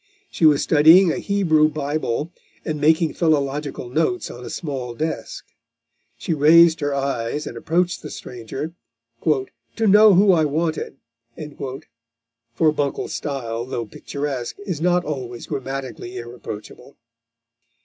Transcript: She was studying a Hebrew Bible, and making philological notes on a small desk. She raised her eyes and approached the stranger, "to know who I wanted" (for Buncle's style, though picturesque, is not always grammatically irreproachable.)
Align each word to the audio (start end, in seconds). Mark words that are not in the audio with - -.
She 0.31 0.47
was 0.47 0.63
studying 0.63 1.11
a 1.11 1.19
Hebrew 1.19 1.69
Bible, 1.69 2.31
and 2.65 2.81
making 2.81 3.13
philological 3.13 3.87
notes 3.87 4.31
on 4.31 4.43
a 4.43 4.49
small 4.49 4.95
desk. 4.95 5.45
She 6.17 6.33
raised 6.33 6.79
her 6.79 6.91
eyes 6.95 7.45
and 7.45 7.55
approached 7.55 8.01
the 8.01 8.09
stranger, 8.09 8.73
"to 9.23 9.87
know 9.87 10.15
who 10.15 10.31
I 10.31 10.43
wanted" 10.45 10.97
(for 12.55 12.71
Buncle's 12.71 13.13
style, 13.13 13.63
though 13.63 13.85
picturesque, 13.85 14.57
is 14.65 14.81
not 14.81 15.05
always 15.05 15.45
grammatically 15.45 16.17
irreproachable.) 16.17 16.97